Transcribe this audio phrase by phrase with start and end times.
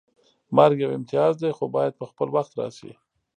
[0.57, 2.91] مرګ یو امتیاز دی خو باید په خپل وخت راشي